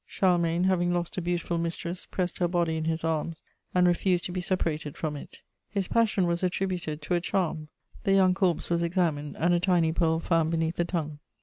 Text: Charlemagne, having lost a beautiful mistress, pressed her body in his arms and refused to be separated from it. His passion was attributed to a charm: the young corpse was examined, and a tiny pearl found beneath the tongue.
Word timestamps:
Charlemagne, 0.07 0.63
having 0.63 0.91
lost 0.91 1.15
a 1.19 1.21
beautiful 1.21 1.59
mistress, 1.59 2.07
pressed 2.07 2.39
her 2.39 2.47
body 2.47 2.75
in 2.75 2.85
his 2.85 3.03
arms 3.03 3.43
and 3.75 3.85
refused 3.85 4.23
to 4.25 4.31
be 4.31 4.41
separated 4.41 4.97
from 4.97 5.15
it. 5.15 5.41
His 5.69 5.87
passion 5.87 6.25
was 6.25 6.41
attributed 6.41 7.03
to 7.03 7.13
a 7.13 7.21
charm: 7.21 7.67
the 8.03 8.13
young 8.13 8.33
corpse 8.33 8.71
was 8.71 8.81
examined, 8.81 9.35
and 9.37 9.53
a 9.53 9.59
tiny 9.59 9.91
pearl 9.91 10.19
found 10.19 10.49
beneath 10.49 10.77
the 10.77 10.85
tongue. 10.85 11.19